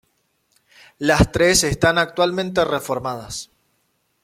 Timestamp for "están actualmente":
1.63-2.65